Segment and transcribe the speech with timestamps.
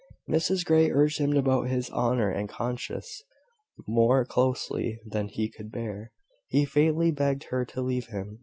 [0.27, 3.21] Mrs Grey urged him about his honour and conscience
[3.85, 6.11] more closely than he could bear.
[6.47, 8.39] He faintly begged her to leave him.